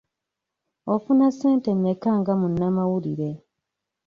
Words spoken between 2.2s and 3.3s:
munnamawulire?